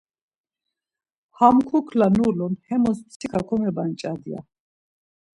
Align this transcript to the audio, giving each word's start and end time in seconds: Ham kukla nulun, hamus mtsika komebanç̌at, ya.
Ham 1.37 1.55
kukla 1.67 2.07
nulun, 2.17 2.53
hamus 2.67 2.99
mtsika 3.07 3.39
komebanç̌at, 3.47 4.21
ya. 4.31 4.39